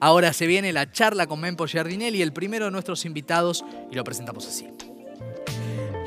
[0.00, 4.04] Ahora se viene la charla con Mempo Giardinelli, el primero de nuestros invitados, y lo
[4.04, 4.68] presentamos así.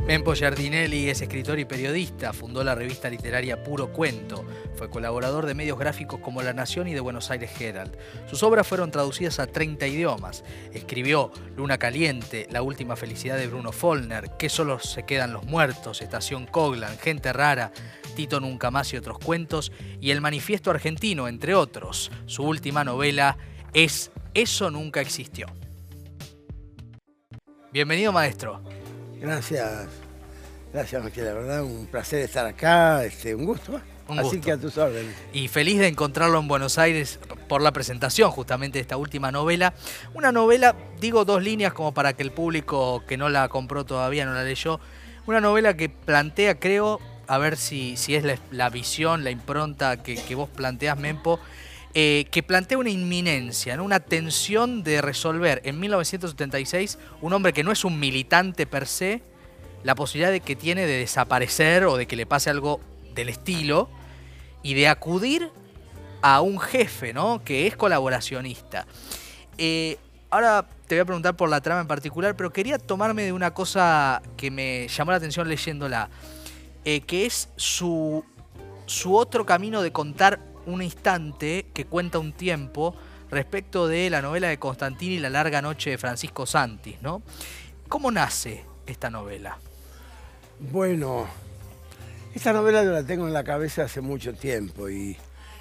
[0.08, 5.54] Mempo Giardinelli es escritor y periodista, fundó la revista literaria Puro Cuento, fue colaborador de
[5.54, 7.96] medios gráficos como La Nación y de Buenos Aires Herald.
[8.27, 10.44] Sus obras fueron traducidas a 30 idiomas.
[10.73, 16.02] Escribió Luna Caliente, La Última Felicidad de Bruno Follner, Que solo se quedan los muertos,
[16.02, 17.71] Estación Coglan, Gente Rara,
[18.16, 22.12] Tito Nunca Más y otros cuentos, y El Manifiesto Argentino, entre otros.
[22.26, 23.38] Su última novela
[23.74, 25.48] es Eso Nunca Existió.
[27.72, 28.62] Bienvenido, maestro.
[29.20, 29.88] Gracias,
[30.73, 31.26] gracias, Miquel.
[31.26, 33.80] La verdad, un placer estar acá, este, un gusto.
[34.09, 34.42] Un Así gusto.
[34.42, 35.16] que a tus órdenes.
[35.31, 39.73] y feliz de encontrarlo en Buenos Aires por la presentación justamente de esta última novela.
[40.14, 44.26] Una novela, digo dos líneas como para que el público que no la compró todavía
[44.26, 44.81] no la leyó.
[45.28, 50.03] Una novela que plantea, creo, a ver si, si es la, la visión, la impronta
[50.03, 51.40] que, que vos planteás, Mempo,
[51.94, 57.72] eh, que plantea una inminencia, una tensión de resolver en 1976 un hombre que no
[57.73, 59.22] es un militante per se,
[59.84, 62.80] la posibilidad de que tiene de desaparecer o de que le pase algo
[63.14, 63.89] del estilo
[64.64, 65.50] y de acudir
[66.22, 67.44] a un jefe, ¿no?
[67.44, 68.86] Que es colaboracionista.
[69.58, 69.97] Eh,
[70.30, 73.53] ahora te voy a preguntar por la trama en particular, pero quería tomarme de una
[73.53, 76.09] cosa que me llamó la atención leyéndola,
[76.86, 78.23] eh, que es su,
[78.86, 82.95] su otro camino de contar un instante que cuenta un tiempo
[83.30, 87.22] respecto de la novela de Constantini, La larga noche de Francisco Santis, ¿no?
[87.88, 89.58] ¿Cómo nace esta novela?
[90.59, 91.28] Bueno,
[92.36, 95.18] esta novela yo la tengo en la cabeza hace mucho tiempo y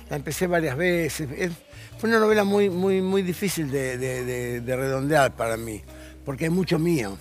[0.09, 1.29] la empecé varias veces.
[1.37, 1.53] Es-
[1.99, 5.83] fue una novela muy, muy, muy difícil de, de- de- de redondear para mí,
[6.25, 7.19] porque hay mucho mío.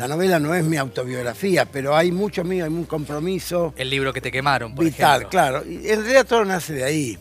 [0.00, 4.14] La novela no es mi autobiografía, pero hay mucho mío, hay un compromiso El libro
[4.14, 5.28] que te quemaron, por vital, ejemplo.
[5.28, 5.62] claro.
[5.66, 7.18] Y en realidad todo nace de ahí.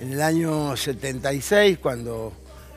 [0.00, 2.32] En el año 76, cuando,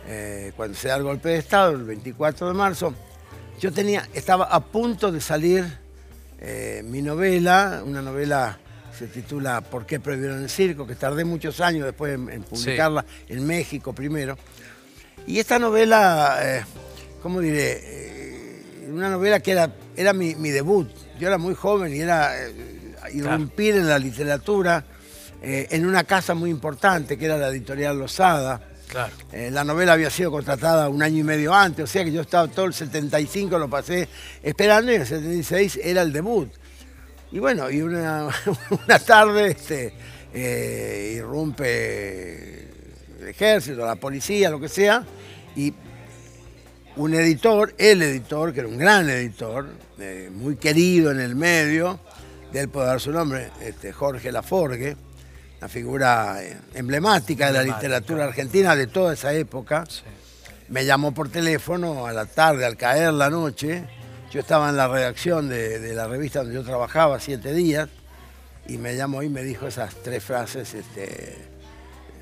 [0.05, 2.93] eh, cuando se da el golpe de Estado, el 24 de marzo,
[3.57, 5.65] yo tenía, estaba a punto de salir
[6.41, 8.59] eh, mi novela, una novela
[8.99, 10.85] se titula ¿Por qué prohibieron el circo?
[10.85, 14.37] que tardé muchos años después en, en publicarla en México primero.
[15.25, 16.65] Y esta novela, eh,
[17.21, 18.16] ¿cómo diré?
[18.87, 20.89] Una novela que era, era mi, mi debut.
[21.19, 22.53] Yo era muy joven y era eh,
[23.13, 24.83] irrumpir en la literatura
[25.41, 28.61] eh, en una casa muy importante que era la editorial Losada.
[28.87, 29.13] Claro.
[29.31, 32.21] Eh, la novela había sido contratada un año y medio antes, o sea que yo
[32.21, 34.07] estaba todo el 75, lo pasé
[34.41, 36.49] esperando y en el 76 era el debut.
[37.31, 38.29] Y bueno, y una,
[38.87, 39.93] una tarde este,
[40.33, 42.69] eh, irrumpe
[43.19, 45.03] el ejército, la policía, lo que sea,
[45.55, 45.73] y
[46.97, 49.67] un editor, el editor, que era un gran editor,
[49.99, 51.99] eh, muy querido en el medio,
[52.51, 54.95] de él puedo dar su nombre, este, Jorge Laforgue,
[55.59, 60.01] una figura eh, emblemática de la literatura argentina de toda esa época, Sí.
[60.69, 63.83] me llamó por teléfono a la tarde, al caer la noche.
[64.31, 67.89] Yo estaba en la redacción de, de la revista donde yo trabajaba siete días
[68.67, 70.73] y me llamó y me dijo esas tres frases.
[70.73, 71.37] Este,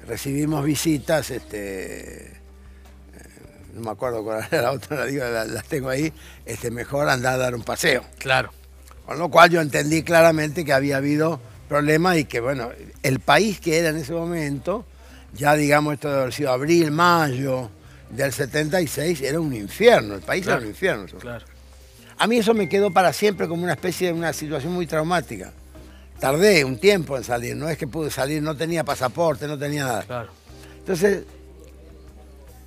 [0.08, 2.35] recibimos visitas, este,
[3.76, 6.12] no me acuerdo cuál era la otra, la digo, la- tengo ahí,
[6.46, 8.04] este, mejor andar a dar un paseo.
[8.18, 8.50] Claro.
[9.06, 12.70] Con lo cual yo entendí claramente que había habido problemas y que, bueno,
[13.04, 14.86] el país que era en ese momento,
[15.34, 17.70] ya digamos esto de haber sido abril, mayo
[18.10, 21.06] del 76, era un infierno, el país Claro, era un infierno.
[21.20, 21.46] Claro.
[22.18, 25.52] A mí eso me quedó para siempre como una especie de una situación muy traumática.
[26.20, 29.84] Tardé un tiempo en salir, no es que pude salir, no tenía pasaporte, no tenía
[29.84, 30.04] nada.
[30.04, 30.30] Claro.
[30.80, 31.24] Entonces,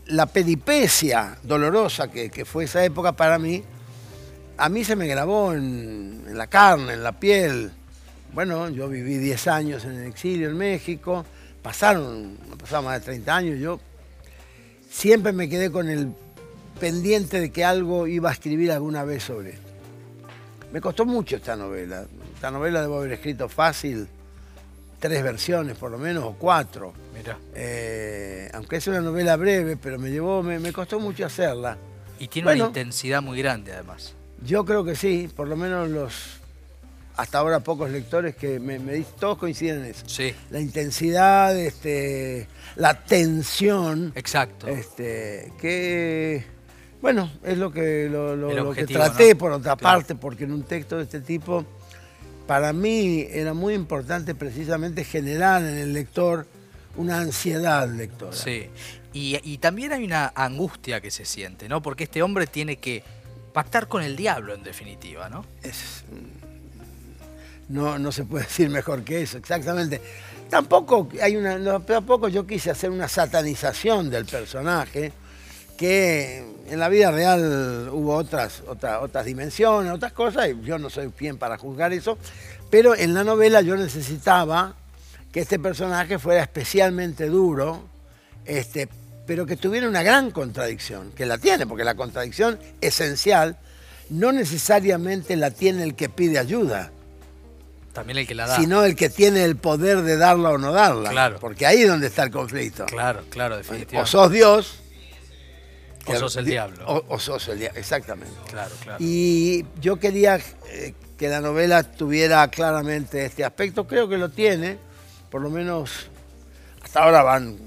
[0.09, 3.63] la peripecia dolorosa que, fue esa época para mí,
[4.57, 7.71] a mí se me grabó en, la carne, en la piel.
[8.33, 11.25] Bueno, yo viví 10 años en el exilio en México,
[11.63, 13.81] pasaron, pasaron más de 30 años, yo
[14.91, 16.13] siempre me quedé con el
[16.81, 19.69] pendiente de que algo iba a escribir alguna vez sobre esto.
[20.73, 22.07] Me costó mucho esta novela.
[22.35, 24.07] Esta novela debo haber escrito fácil
[24.99, 26.93] tres versiones por lo menos, o cuatro.
[27.19, 27.39] Mira.
[27.55, 31.77] Eh, aunque es una novela breve, pero me llevó, me, me costó mucho hacerla.
[32.19, 32.65] Y tiene Bueno.
[32.65, 34.15] una intensidad muy grande, además.
[34.45, 36.13] Yo creo que sí, por lo menos los
[37.17, 40.05] hasta ahora pocos lectores que me, me dicen, todos coinciden en eso.
[40.09, 42.47] Sí, La intensidad, este,
[42.77, 44.69] la tensión, exacto.
[44.69, 46.45] este, que
[47.03, 49.39] bueno, es lo que lo, lo- El lo que traté ¿no?
[49.39, 49.99] por otra Claro.
[49.99, 51.65] parte, porque en un texto de este tipo,
[52.47, 56.47] para mí era muy importante precisamente generar en el lector
[56.99, 58.37] una ansiedad lectora.
[58.37, 58.69] Sí.
[59.13, 61.81] Y, y también hay una angustia que se siente, ¿no?
[61.81, 63.03] Porque este hombre tiene que
[63.55, 65.45] pactar con el diablo, en definitiva, ¿no?
[65.63, 66.05] Es-
[67.69, 70.01] no, no se puede decir mejor que eso, exactamente.
[70.51, 71.59] Tampoco hay una.
[71.59, 75.13] No, tampoco yo quise hacer una satanización del personaje,
[75.77, 80.89] que en la vida real hubo otras, otras, otras dimensiones, otras cosas, y yo no
[80.91, 82.19] soy bien para juzgar eso,
[82.71, 84.75] pero en la novela yo necesitaba
[85.39, 87.85] que este personaje fuera especialmente duro,
[88.45, 88.89] este,
[89.25, 93.57] pero que tuviera una gran contradicción, que la tiene, porque la contradicción esencial
[94.11, 96.91] no necesariamente la tiene el que pide ayuda.
[97.93, 98.57] También el que la da.
[98.57, 101.11] Sino el que tiene el poder de darla o no darla.
[101.11, 101.39] Claro.
[101.39, 102.87] Porque ahí es donde está el conflicto.
[102.87, 104.03] Claro, claro, definitivamente.
[104.03, 104.81] O sos Dios.
[106.05, 107.05] O sos el diablo.
[107.07, 108.35] O, sos el diablo, exactamente.
[108.51, 108.99] Claro, claro.
[108.99, 113.87] Y yo quería eh, que la novela tuviera claramente este aspecto.
[113.87, 114.88] Creo que lo tiene.
[115.31, 116.09] Por lo menos
[116.83, 117.59] hasta ahora van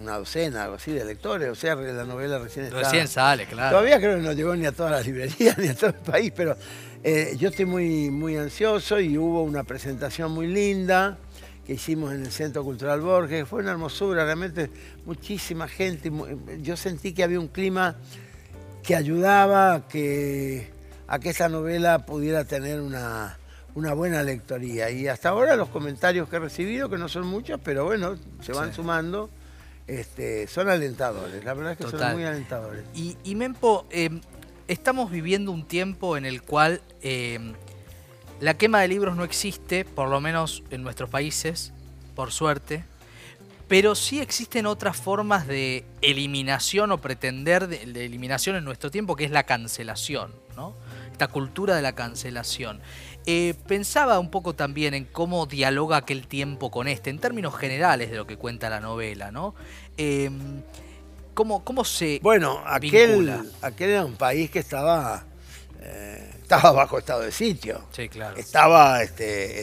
[0.00, 1.50] una docena, algo así, de lectores.
[1.50, 2.78] O sea, la novela recién está...
[2.78, 3.70] Recién sale, claro.
[3.70, 6.32] Todavía creo que no llegó ni a todas las librerías, ni a todo el país,
[6.34, 6.56] pero
[7.04, 11.18] eh, yo estoy muy, muy ansioso y hubo una presentación muy linda
[11.66, 13.46] que hicimos en el Centro Cultural Borges.
[13.46, 14.70] Fue una hermosura, realmente
[15.04, 16.10] muchísima gente.
[16.62, 17.96] Yo sentí que había un clima
[18.82, 20.70] que ayudaba a que,
[21.06, 23.38] a que esa novela pudiera tener una,
[23.74, 24.90] una buena lectoría.
[24.90, 28.52] Y hasta ahora los comentarios que he recibido, que no son muchos, pero bueno, se
[28.52, 29.30] van sumando
[29.90, 32.84] este, son alentadores, la verdad es que son muy alentadores.
[32.94, 34.20] Y, Mempo, em,
[34.68, 37.54] estamos viviendo un tiempo en el cual em,
[38.40, 41.72] la quema de libros no existe, por lo menos en nuestros países,
[42.14, 42.84] por suerte,
[43.66, 49.16] pero sí existen otras formas de eliminación o pretender de, de eliminación en nuestro tiempo,
[49.16, 50.72] que es la cancelación, ¿no?
[51.10, 52.80] Esta cultura de la cancelación.
[53.26, 58.10] Eh, pensaba un poco también en cómo dialoga aquel tiempo con este, en términos generales
[58.10, 59.54] de lo que cuenta la novela, ¿no?
[59.96, 60.62] Em,
[61.34, 62.18] ¿cómo, ¿cómo, se.
[62.22, 65.24] Bueno, aquel, aquel era un país que estaba.
[65.80, 67.82] Eh, estaba bajo estado de sitio.
[67.92, 68.36] Sí, claro.
[68.36, 69.62] Estaba este,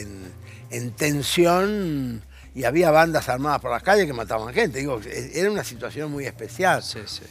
[0.70, 2.22] en, tensión
[2.54, 4.78] y había bandas armadas por las calles que mataban gente.
[4.78, 6.82] Digo, e, era una situación muy especial.
[6.82, 7.24] Sí, sí.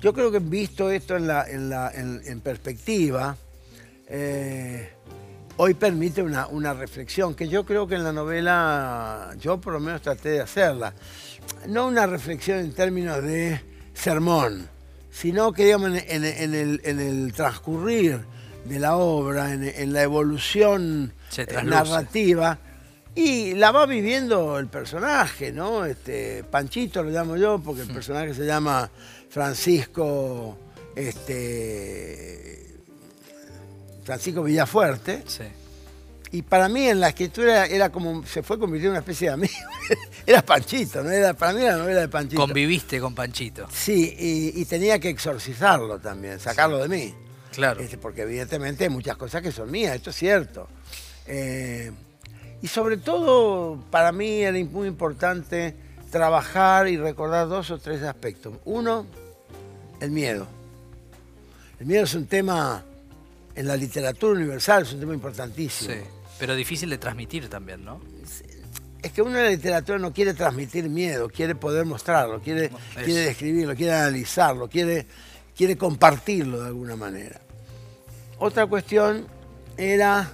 [0.00, 3.36] Yo creo que visto esto en, la, en, la, en, perspectiva,
[4.08, 4.90] eh,
[5.56, 10.02] hoy permite una, reflexión que yo creo que en la novela yo por lo menos
[10.02, 10.94] traté de hacerla.
[11.68, 13.60] No una reflexión en términos de
[13.94, 14.68] sermón,
[15.10, 18.20] sino que digamos en, el, transcurrir
[18.64, 21.12] de la obra, en, la evolución
[21.64, 22.58] narrativa.
[23.14, 25.84] Y la va viviendo el personaje, ¿no?
[25.84, 27.94] Este, Panchito lo llamo yo, porque el hmm.
[27.94, 28.90] personaje se llama
[29.28, 30.56] Francisco
[30.96, 32.71] este,
[34.04, 35.22] Francisco Villafuerte.
[35.26, 35.44] Sí.
[36.32, 39.34] Y para mí en la escritura era como, se fue convirtiendo en una especie de
[39.34, 39.52] amigo.
[40.26, 41.10] era Panchito, ¿no?
[41.10, 42.40] Era, para mí era la novela de Panchito.
[42.40, 43.68] Conviviste con Panchito.
[43.70, 47.14] Sí, y, tenía que exorcizarlo también, sacarlo de mí.
[47.52, 47.82] Claro.
[47.82, 50.68] Este, porque evidentemente hay muchas cosas que son mías, esto es cierto.
[51.26, 51.92] Eh,
[52.62, 55.76] y sobre todo, para mí era muy importante
[56.10, 58.54] trabajar y recordar dos o tres aspectos.
[58.64, 59.06] Uno,
[60.00, 60.46] el miedo.
[61.78, 62.86] El miedo es un tema
[63.54, 65.92] en la literatura universal es un tema importantísimo.
[65.92, 66.00] Sí,
[66.38, 68.00] pero difícil de transmitir también, ¿no?
[69.02, 73.20] Es que uno en la literatura no quiere transmitir miedo, quiere poder mostrarlo, quiere, quiere
[73.20, 75.06] describirlo, quiere analizarlo, quiere,
[75.56, 77.40] quiere compartirlo de alguna manera.
[78.38, 79.26] Otra cuestión
[79.76, 80.32] era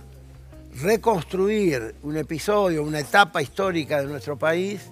[0.82, 4.82] reconstruir un episodio, una etapa histórica de nuestro país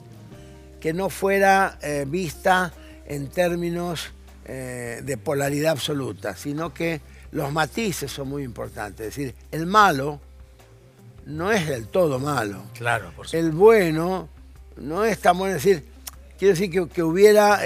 [0.81, 2.73] que no fuera eh, vista
[3.07, 4.11] en términos
[4.47, 7.01] eh, de polaridad absoluta, sino que
[7.33, 9.09] los matices son muy importantes.
[9.09, 10.21] Es decir, el malo
[11.27, 12.63] no es del todo malo.
[12.75, 13.39] Claro, por supuesto.
[13.39, 14.29] El bueno
[14.77, 15.57] no es tan bueno.
[15.57, 15.85] Es decir,
[16.39, 17.61] quiero decir que, hubiera.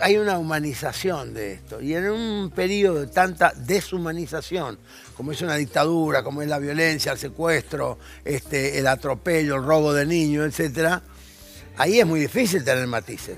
[0.00, 1.80] hay una humanización de esto.
[1.80, 4.78] Y en un periodo de tanta deshumanización,
[5.16, 9.92] como es una dictadura, como es la violencia, el secuestro, este, el atropello, el robo
[9.92, 11.00] de niños, etc.,
[11.76, 13.36] ahí es muy difícil tener matices.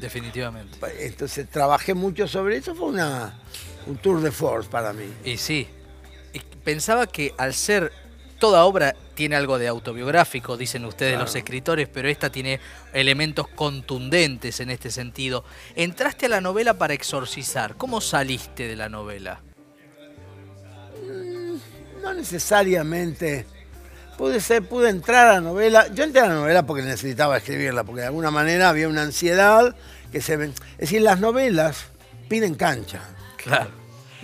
[0.00, 0.78] Definitivamente.
[1.00, 3.38] Entonces trabajé mucho sobre eso, fue una,
[3.86, 5.12] un tour de force para mí.
[5.24, 5.66] Y sí,
[6.64, 7.92] pensaba que al ser
[8.38, 12.60] toda obra tiene algo de autobiográfico, dicen ustedes los escritores, pero esta tiene
[12.92, 15.44] elementos contundentes en este sentido.
[15.74, 17.74] Entraste a la novela para exorcizar.
[17.76, 19.40] ¿Cómo saliste de la novela?
[21.02, 23.46] Mm, no necesariamente.
[24.18, 25.86] Pude, ser, pude entrar a la novela.
[25.94, 29.76] Yo entré a la novela porque necesitaba escribirla, porque de alguna manera había una ansiedad
[30.10, 30.52] que se ven.
[30.72, 31.84] Es decir, las novelas
[32.28, 33.00] piden cancha.
[33.36, 33.70] Claro.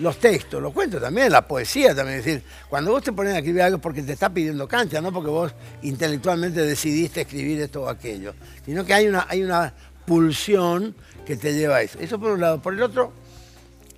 [0.00, 2.18] Los textos, los cuentos también, la poesía también.
[2.18, 5.00] Es decir, cuando vos te pones a escribir algo es porque te está pidiendo cancha,
[5.00, 8.34] no porque vos intelectualmente decidiste escribir esto o aquello.
[8.66, 9.72] Sino que hay una, hay una
[10.04, 12.00] pulsión que te lleva a eso.
[12.00, 12.60] Eso por un lado.
[12.60, 13.12] Por el otro,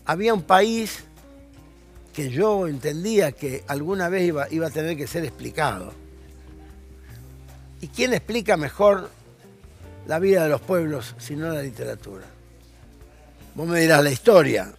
[0.05, 1.06] había un país
[2.17, 5.93] que yo entendía que alguna vez iba, iba a tener que ser explicado.
[7.83, 9.11] ¿Y quién explica mejor
[10.07, 12.25] la vida de los pueblos si no la literatura?
[13.55, 14.73] Vos me dirás la historia.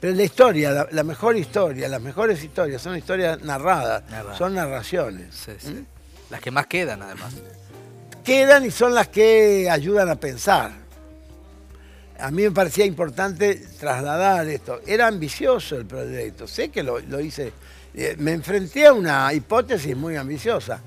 [0.00, 4.02] Pero la historia, la, mejor historia, las mejores historias son historias narradas,
[4.38, 5.34] son narraciones.
[5.34, 5.68] Sí, sí.
[5.68, 5.86] ¿Mm?
[6.30, 7.34] Las que más quedan, además.
[8.24, 10.72] Quedan y son las que ayudan a pensar.
[12.18, 14.80] A mí me parecía importante trasladar esto.
[14.86, 17.52] Era ambicioso el proyecto, sé que lo, lo hice.
[17.94, 20.80] Eh, me enfrenté a una hipótesis muy ambiciosa.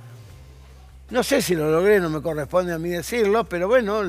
[1.10, 4.04] No sé si lo logré, no me corresponde a mí decirlo, pero bueno,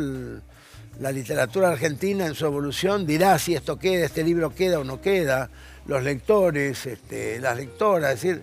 [1.00, 5.00] la literatura argentina en su evolución dirá si esto queda, este libro queda o no
[5.00, 5.48] queda,
[5.86, 8.42] los lectores, este, las lectoras, es decir,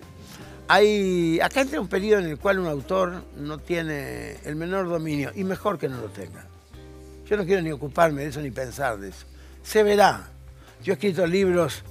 [0.68, 5.32] hay, acá entra un periodo en el cual un autor no tiene el menor dominio,
[5.34, 6.46] y mejor que no lo tenga.
[7.28, 9.26] Yo no quiero ni ocuparme de eso ni pensar de eso.
[9.62, 10.28] Se verá.
[10.82, 11.82] Yo he escrito libros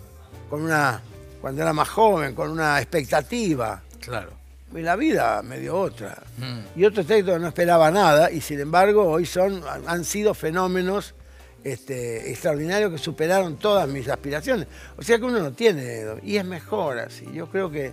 [0.50, 1.01] con una,
[1.42, 3.82] cuando era más joven, con una expectativa.
[4.00, 4.32] Claro.
[4.74, 6.24] Y la vida me dio otra.
[6.38, 6.80] Mm.
[6.80, 11.15] Y otros textos no esperaba nada, y sin embargo hoy son, han sido fenómenos
[11.63, 14.68] este, extraordinarios que superaron todas mis aspiraciones.
[14.98, 17.27] O sea que uno no tiene, y es mejor así.
[17.34, 17.92] Yo creo que,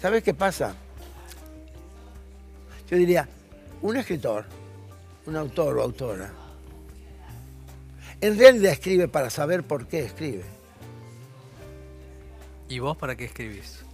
[0.00, 0.74] ¿sabes qué pasa?
[2.90, 3.28] Yo diría,
[3.82, 4.46] un escritor,
[5.26, 6.30] un autor o autora,
[8.20, 10.44] en realidad escribe para saber por qué escribe.
[12.68, 13.84] ¿Y vos para qué escribís?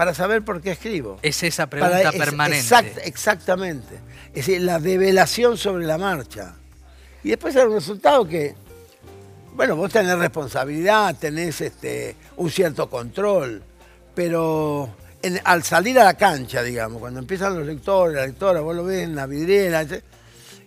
[0.00, 1.18] para saber por qué escribo.
[1.20, 3.02] Es esa pregunta permanente.
[3.04, 3.96] exactamente.
[4.28, 6.54] Es decir, la develación sobre la marcha.
[7.22, 8.54] Y después hay un resultado que,
[9.52, 13.62] bueno, vos tenés responsabilidad, tenés este, un cierto control,
[14.14, 14.88] pero
[15.44, 19.02] al salir a la cancha, digamos, cuando empiezan los lectores, la lectora, vos lo ves
[19.02, 19.84] en la vidriera,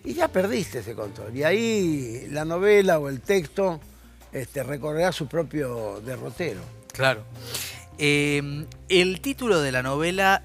[0.04, 1.36] y ya perdiste ese control.
[1.36, 3.80] Y ahí la novela o el texto
[4.32, 6.62] este, recorrerá su propio derrotero.
[6.92, 7.24] Claro.
[7.98, 10.44] Em, el título de la novela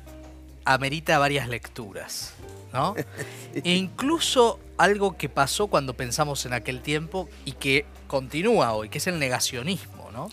[0.64, 2.34] amerita varias lecturas,
[2.72, 2.94] ¿no?
[3.54, 8.98] E incluso algo que pasó cuando pensamos en aquel tiempo y que continúa hoy, que
[8.98, 10.30] es el negacionismo, ¿no?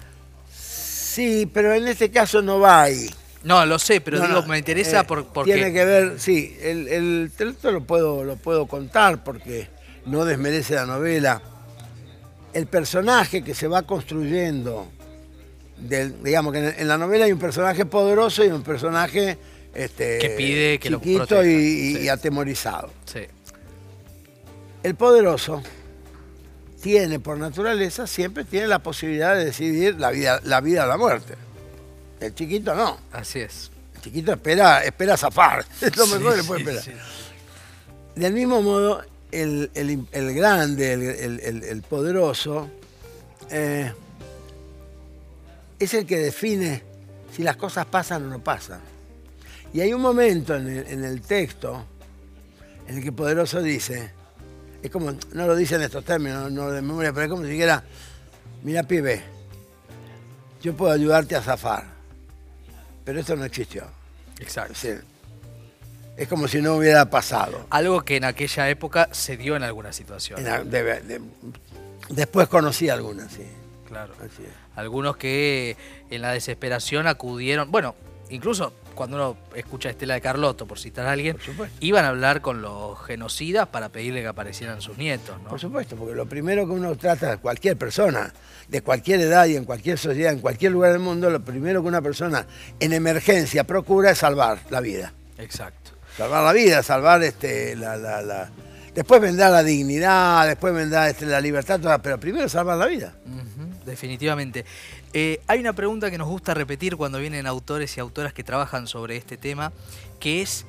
[0.52, 3.10] Sí, pero en este caso no va ahí.
[3.46, 5.54] No, lo sé, pero digo, me interesa eh, porque...
[5.54, 9.70] Tiene que ver, sí, el, el texto lo puedo, lo puedo contar porque
[10.06, 11.42] no desmerece la novela.
[12.54, 14.90] El personaje que se va construyendo
[15.78, 19.38] digamos que en, la novela hay un personaje poderoso y un personaje
[19.74, 22.92] este, que pide que chiquito lo y, atemorizado.
[24.84, 25.64] El poderoso
[26.82, 30.98] tiene por naturaleza, siempre tiene la posibilidad de decidir la vida, la vida o la
[30.98, 31.34] muerte.
[32.26, 32.98] El chiquito no.
[33.12, 33.72] Así es.
[33.96, 35.66] El chiquito espera, espera zafar.
[35.82, 36.84] Es lo mejor que le puede esperar.
[38.16, 39.70] Del mismo modo, el,
[40.36, 42.70] grande, el, poderoso,
[43.50, 43.92] eh,
[45.78, 46.82] es el que define
[47.36, 48.80] si las cosas pasan o no pasan.
[49.74, 50.70] Y hay un momento en
[51.04, 51.84] el, texto
[52.88, 54.10] en el que Poderoso dice,
[54.82, 57.50] es como, no lo dice en estos términos, no de memoria, pero es como si
[57.50, 57.84] dijera,
[58.64, 59.22] mira pibe,
[60.62, 61.95] yo puedo ayudarte a zafar,
[63.06, 63.84] pero esto no existió.
[64.40, 64.74] Exacto.
[66.18, 67.68] Es, como si no hubiera pasado.
[67.70, 70.42] Algo que en aquella época se dio en alguna situación.
[72.10, 73.46] después conocí algunas, sí.
[73.88, 74.14] Claro.
[74.76, 75.78] Algunos que
[76.10, 77.96] en la desesperación acudieron, bueno,
[78.30, 81.38] incluso cuando uno escucha a Estela de Carlotto, por citar a alguien,
[81.80, 85.50] iban a hablar con los genocidas para pedirle que aparecieran sus nietos, ¿no?
[85.50, 88.34] Por supuesto, porque lo primero que uno trata, cualquier persona,
[88.68, 91.88] de cualquier edad y en cualquier sociedad, en cualquier lugar del mundo, lo primero que
[91.88, 92.48] una persona
[92.80, 95.14] en emergencia procura es salvar la vida.
[95.38, 95.92] Exacto.
[96.18, 98.50] Salvar la vida, salvar este, la, la,
[98.96, 103.14] Después vendrá la dignidad, después vendrá este, la libertad, pero primero salvar la vida
[103.86, 104.66] definitivamente.
[105.14, 108.88] Eh, hay una pregunta que nos gusta repetir cuando vienen autores y autoras que trabajan
[108.88, 109.72] sobre este tema,
[110.20, 110.66] que es,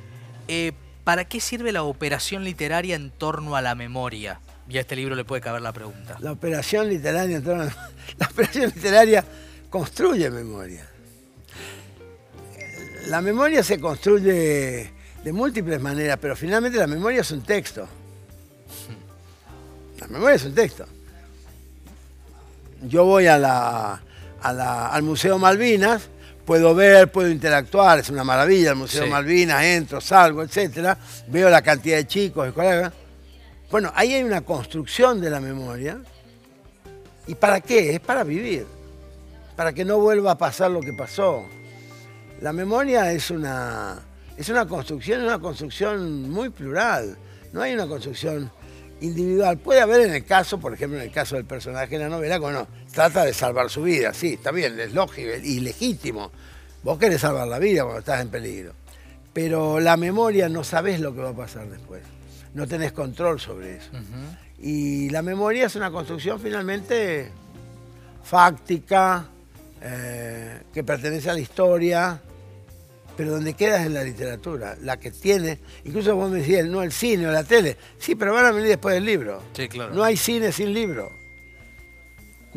[0.49, 0.73] eh,
[1.04, 4.40] ¿para qué sirve la operación literaria en torno a la memoria?
[4.68, 6.16] Y a este libro le puede caber la pregunta.
[6.20, 7.40] La operación literaria
[8.18, 9.25] la, operación literaria
[9.70, 10.88] construye memoria.
[13.06, 14.92] La memoria se construye
[15.23, 17.87] de múltiples maneras, pero finalmente la memoria es un texto.
[20.00, 20.87] La memoria es un texto
[22.83, 24.02] yo voy a la,
[24.40, 26.09] al Museo Malvinas,
[26.45, 30.97] puedo ver, puedo interactuar, es una maravilla el Museo Malvinas, entro, salgo, etcétera,
[31.28, 32.92] veo la cantidad de chicos, de colegas.
[33.71, 35.99] Bueno, ahí hay una construcción de la memoria.
[37.26, 37.95] ¿Y para qué?
[37.95, 38.66] Es para vivir,
[39.56, 41.45] para que no vuelva a pasar lo que pasó.
[42.40, 44.00] La memoria es una,
[44.37, 47.16] es una construcción, es una construcción muy plural.
[47.52, 48.50] No hay una construcción
[49.00, 49.58] individual.
[49.58, 52.38] Puede haber en el caso, por ejemplo, en el caso del personaje de la novela,
[52.38, 56.30] bueno, trata de salvar su vida, sí, está bien, es lógico y legítimo.
[56.82, 58.72] Vos querés salvar la vida cuando estás en peligro.
[59.32, 62.02] pero la memoria no sabes lo que va a pasar después.
[62.54, 63.90] No tenés control sobre eso.
[64.58, 67.30] Y la memoria es una construcción finalmente
[68.24, 69.26] fáctica,
[69.82, 72.18] eh, que pertenece a la historia,
[73.16, 76.82] pero donde queda es en la literatura, la que tiene, incluso vos me decías, no
[76.82, 79.42] el cine o la tele, sí, pero van a venir después del libro.
[79.54, 79.94] Sí, claro.
[79.94, 81.12] No hay cine sin libro.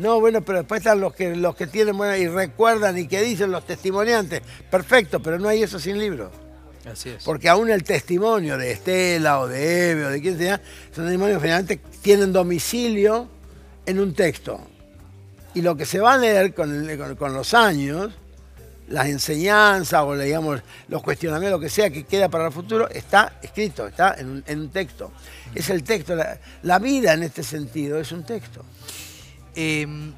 [0.00, 3.20] No, bueno, pero después están los que, los que tienen buena y recuerdan y que
[3.20, 4.40] dicen los testimoniantes.
[4.70, 6.30] Perfecto, pero no hay eso sin libro.
[6.90, 7.22] Así es.
[7.22, 10.60] Porque aún el testimonio de Estela o de Eve o de quien sea,
[10.94, 13.28] son testimonios que finalmente tienen domicilio
[13.84, 14.60] en un texto.
[15.54, 16.86] Y lo que se va a leer con,
[17.18, 18.10] con los años
[18.90, 23.38] las enseñanzas o digamos los cuestionamientos, lo que sea que queda para el futuro, está
[23.40, 25.12] escrito, está en un, texto.
[25.54, 26.14] Es el texto,
[26.62, 28.64] la, vida en este sentido es un texto.
[29.54, 30.12] Em,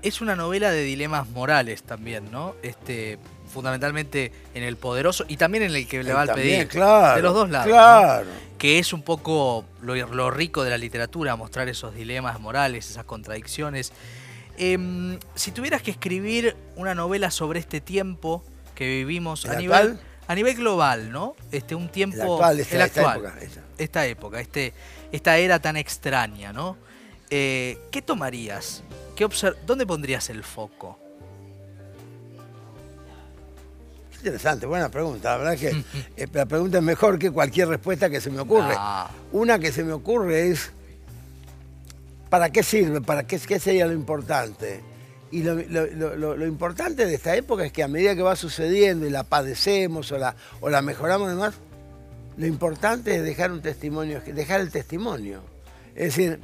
[0.00, 2.54] es una novela de dilemas morales también, ¿no?
[2.62, 3.18] Este,
[3.52, 6.68] fundamentalmente en el poderoso y también en el que le va al pedir.
[6.68, 7.68] Claro, de los dos lados.
[7.68, 8.26] Claro.
[8.58, 13.04] Que es un poco lo, lo rico de la literatura, mostrar esos dilemas morales, esas
[13.04, 13.92] contradicciones.
[14.58, 18.44] Em, si tuvieras que escribir una novela sobre este tiempo
[18.74, 21.34] que vivimos a nivel, a nivel global, ¿no?
[21.50, 22.44] Este, un tiempo.
[22.50, 23.34] El esta, época,
[23.78, 24.72] esta época, este,
[25.10, 26.76] esta era tan extraña, ¿no?
[27.30, 28.82] Eh, ¿Qué tomarías?
[29.16, 29.26] ¿Qué
[29.66, 30.98] ¿Dónde pondrías el foco?
[34.18, 35.30] Interesante, buena pregunta.
[35.30, 35.84] La verdad que
[36.16, 38.74] eh, la pregunta es mejor que cualquier respuesta que se me ocurre.
[38.76, 39.10] Ah.
[39.32, 40.70] Una que se me ocurre es
[42.32, 43.02] ¿Para qué sirve?
[43.02, 44.80] ¿Para qué, sería lo importante?
[45.32, 49.24] Y lo, importante de esta época es que a medida que va sucediendo y la
[49.24, 51.54] padecemos o la, o la mejoramos
[52.38, 55.42] lo importante es dejar un testimonio, dejar el testimonio.
[55.94, 56.40] Es decir,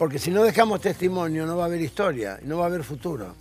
[0.00, 3.36] porque si no dejamos testimonio no va a haber historia, no va a haber futuro.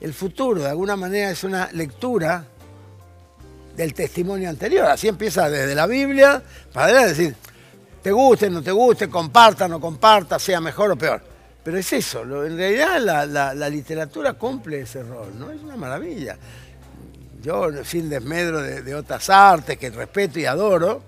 [0.00, 2.46] El futuro de alguna manera es una lectura
[3.76, 4.86] del testimonio anterior.
[4.86, 7.36] Así empieza desde la Biblia para decir,
[8.06, 11.20] te guste, no te guste, comparta, no comparta, sea mejor o peor.
[11.64, 13.00] Pero es eso, en realidad
[13.52, 15.50] la, literatura cumple ese rol, ¿no?
[15.50, 16.36] Es una maravilla.
[17.42, 21.02] Yo, sin desmedro de, otras artes que respeto y adoro,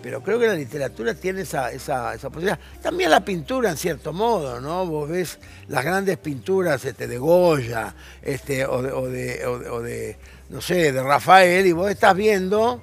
[0.00, 2.60] pero creo que la literatura tiene esa, esa, posibilidad.
[2.80, 4.86] También la pintura, en cierto modo, ¿no?
[4.86, 10.16] Vos ves las grandes pinturas este, de Goya este, o, de,
[10.50, 12.80] no sé, de Rafael, y vos estás viendo...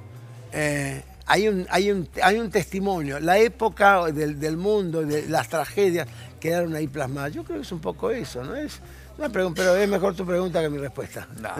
[0.52, 5.48] Eh, hay un, hay, un, hay un testimonio, la época del, del, mundo, de las
[5.48, 6.08] tragedias
[6.40, 7.34] quedaron ahí plasmadas.
[7.34, 8.56] Yo creo que es un poco eso, ¿no?
[8.56, 8.80] Es
[9.18, 11.28] una pregunta, pero es mejor tu pregunta que mi respuesta.
[11.40, 11.52] No.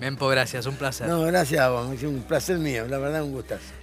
[0.00, 1.08] Mempo, gracias, un placer.
[1.08, 3.81] No, gracias a vos, un placer mío, la verdad un gustazo.